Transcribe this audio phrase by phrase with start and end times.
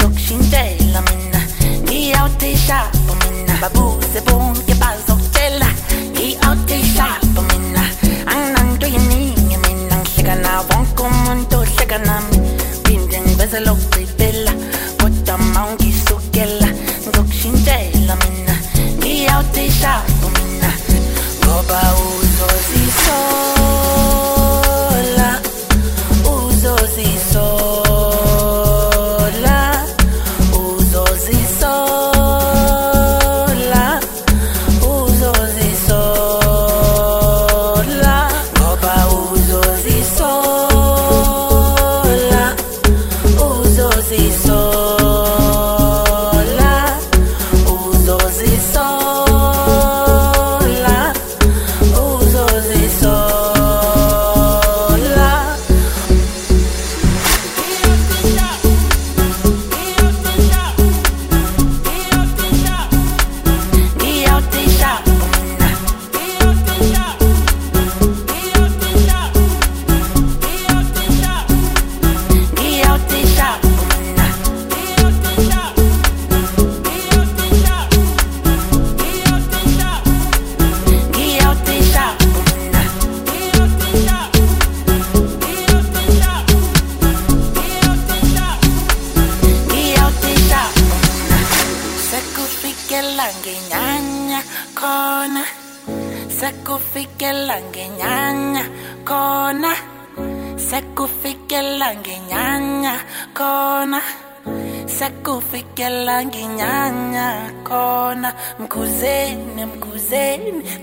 [0.00, 1.40] zokushintshela mina.
[1.82, 2.78] Ngiyawuthisha
[3.20, 3.54] mina.
[3.60, 5.66] Babuze bonke bazokuthela
[6.12, 7.06] ngiyawuthisha
[7.42, 7.59] mina.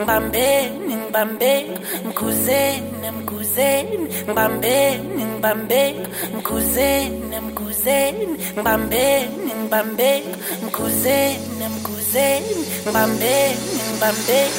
[0.07, 6.07] Ngibambeni ngibambeni mkhuzeni mkhuzeni ngibambeni ngibambeni
[6.37, 10.35] mkhuzeni mkhuzeni ngibambeni ngibambeni
[10.65, 13.57] mkhuzeni mkhuzeni ngibambeni
[13.91, 14.53] ngibambeni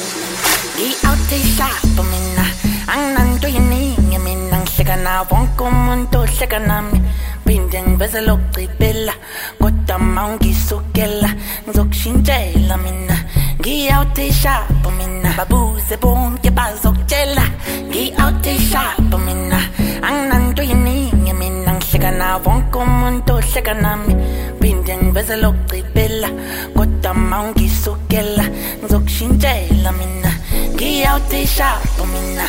[0.75, 2.45] ngi-outishapa mina.
[2.87, 4.59] Anginanto yiningi mina.
[4.61, 7.01] Ngihleka nawo wonke umuntu ohleka nami.
[7.45, 9.13] Phinde ngiveze lokugcibela
[9.59, 11.29] kodwa ma ungisukela
[11.67, 13.18] ngizokushintshela mina.
[13.59, 17.43] Ngi-outishapa mina babuze bonke bazokutshela.
[17.89, 19.59] Ngi-outishapa mina
[20.07, 24.13] anginanto yiningi mina ngihleka nawo wonke umuntu ohleka nami.
[24.59, 26.29] Phinde ngiveze lokugcibela
[26.75, 28.45] kodwa ma ungisukela
[28.79, 30.31] ngizokushintshela mina.
[30.73, 32.45] Ngiyawutishapa mina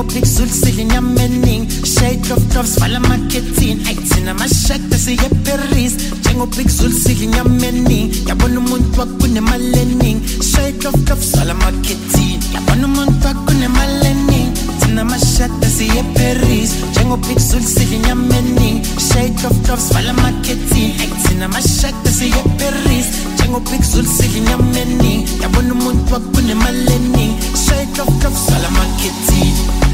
[0.00, 6.92] Njengopixul sidla inyama eningi shade of tops vala amakethini ayi thina amashada siye eparis njengopixul
[6.92, 14.06] sidla inyama eningi yabona umuntu wakunemali eningi shade of tops vala amakethini yabona umuntu wakunemali
[14.06, 21.10] eningi thina amashada siye eparis njengopixul sidla inyama eningi shade of tops vala amakethini ayi
[21.28, 27.34] thina amashada siye eparis njengopixul sidla inyama eningi yabona umuntu wakunemali eningi
[27.66, 29.89] shade of tops vala amakethini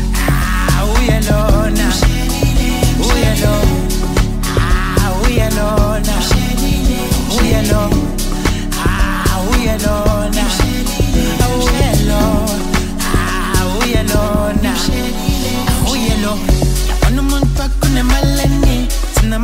[0.84, 1.86] Uyalona
[3.08, 3.52] uyalona
[4.58, 6.14] Ah, uyalona
[7.38, 8.00] uyalona
[8.84, 10.44] Ah, uyalona
[13.02, 14.72] Ah, uyalona uyalona
[15.90, 16.52] uyalona
[16.88, 19.38] yabona umuntu wakunemali eningi thina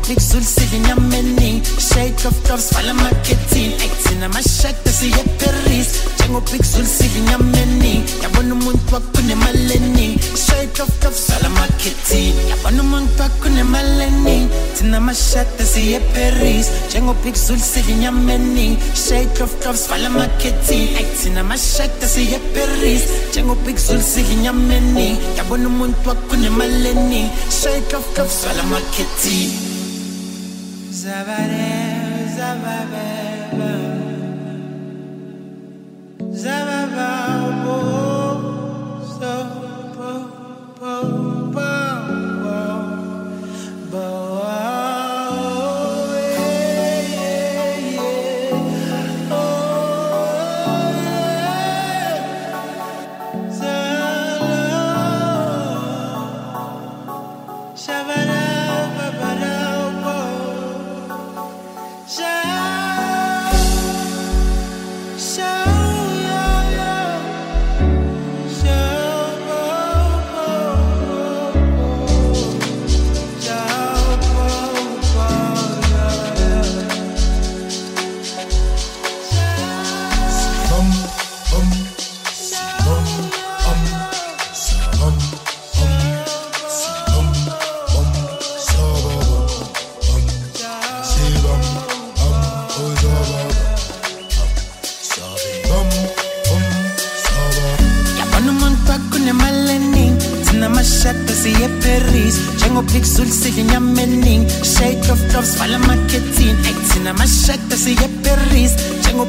[0.00, 6.86] siye sidla inyama eningi shade of tops vala amakethini ayi thina amashada siye eparis njengopixul
[6.86, 14.02] sidla inyama eningi yabona umuntu wakunemali eningi shade of tops vala amakethini yabona umuntu wakunemali
[14.04, 21.06] eningi thina amashada siye eparis njengopixul sidla inyama eningi shade of tops vala amakethini ayi
[21.22, 27.30] thina amashada siye eparis njengopixul sidla inyama eningi yabona umuntu wakunemali eningi
[27.62, 29.52] shade of tops vala amakethini
[30.92, 33.72] Zabare, zababeba.
[36.42, 37.21] Zababa,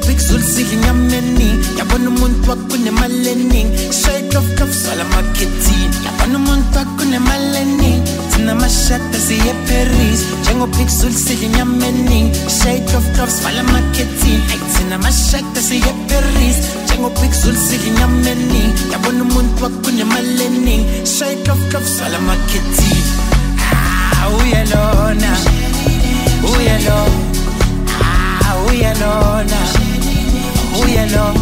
[0.01, 7.57] sidla inyama eningi yabona umuntu wakunemali eningi shade of tops vala amakethini yabona umuntu wakunemali
[7.57, 14.59] eningi thina amashada siye eparis njengopixul sidla inyama eningi shade of tops vala amakethini ayi
[14.77, 20.85] thina amashada siye eparis njengopixul sidla inyama eningi yabona umuntu wakunemali eningi
[21.17, 23.03] shade of tops vala amakethini
[23.75, 25.31] Ah, uyalona
[26.47, 27.32] Ah,
[28.73, 29.59] uyalona
[30.81, 31.39] uyalona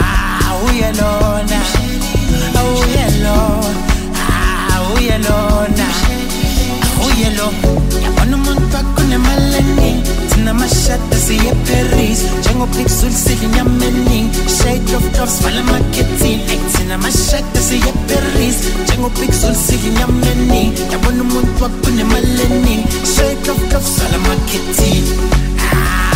[0.00, 1.58] Ah, uyalona
[2.76, 3.78] uyalona
[4.28, 5.86] Ah, uyalona
[7.06, 7.68] uyalona
[8.04, 13.12] yabona umuntu wakunemali eningi thina amashada siye eparis njengopixul
[13.88, 19.54] eningi shade of tops vala amakethini ayi thina amashada siye eparis njengopixul
[20.32, 22.86] eningi yabona umuntu wakunemali eningi
[23.16, 25.12] shade of tops vala amakethini
[25.76, 26.13] Ah,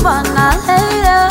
[0.00, 1.28] Bekathi uzongibona later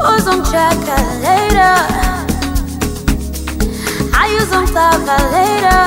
[0.00, 1.76] Uzongichecka later
[4.20, 5.84] Ay uzongitaka later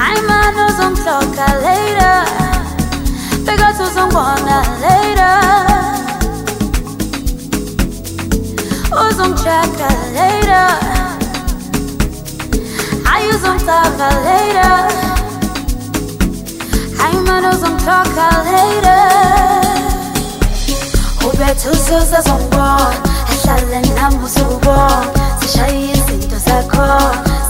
[0.00, 2.24] Ay man uzongihloka later
[3.44, 5.38] Bekathi uzongibona later
[9.04, 10.68] Uzongichecka later
[13.12, 15.07] Ay uzongitaka later Ay
[16.98, 19.10] man uzongihloka later
[21.28, 22.92] ubethe uzuza zongibona
[23.32, 25.06] ehlale nami uzubona
[25.40, 26.86] sishaye izinto zakho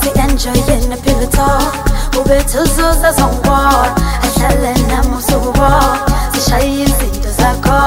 [0.03, 1.75] si-enjoye nephilo talk
[2.21, 3.95] ubethe uzuza zongibona
[4.27, 5.99] ehlale nami uzubona
[6.35, 7.81] sishaye izinto zakho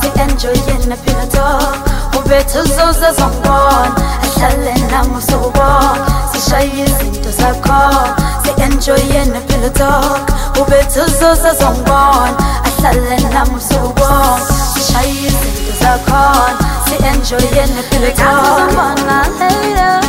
[0.00, 1.76] si-enjoye nephilo talk
[2.18, 3.92] ubethe uzuza zongibona
[4.26, 7.80] ehlale nami uzubona sishaye izinto zakho
[8.44, 10.30] si-enjoye nephilo talk
[10.66, 12.36] ubethe uzuza zongibona.
[12.68, 14.38] Ehlale nami uzubona
[14.72, 16.58] sishaye izinto zakhona.
[16.86, 20.05] Si-enjoye nephilo talk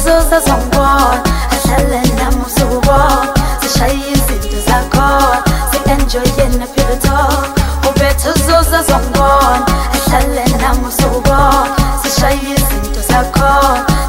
[0.00, 1.22] ubethe uzuza zongibona
[1.54, 3.28] ehlale nami uzubona
[3.60, 5.08] sishaye izinto zakho
[5.70, 7.58] si-enjoye nephilo talk.
[7.88, 13.50] Ubethe uzuza zongibona ehlale nami uzubona sishaye izinto zakho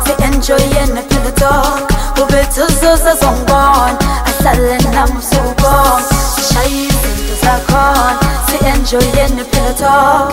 [0.06, 1.91] si-enjoye nephilo talk.
[2.23, 3.97] Ubethe uzuza zongibona
[4.30, 6.04] ehlale nami uzubona
[6.36, 7.84] sishaye izinto zakho
[8.47, 10.32] si-enjoye nephilo talk.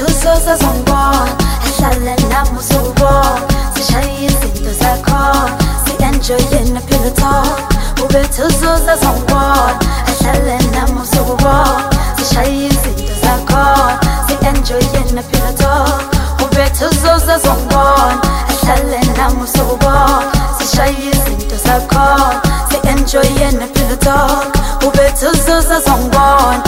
[0.00, 1.26] Ubethe uzuza zongibona
[1.68, 3.40] ehlale nami uzubona
[3.74, 7.58] sishaye izinto zakhona si-enjoye nephilo talk
[8.04, 9.78] ubethe uzuza zongibona
[10.10, 11.82] ehlale nami uzubona
[12.18, 16.02] sishaye izinto zakhona si-enjoye nephilo talk
[16.44, 18.20] ubethe uzuza zongibona
[18.52, 20.22] ehlale nami uzubona
[20.58, 26.62] sishaye izinto zakhona si-enjoye nephilo talk ubethe uzuza zongibona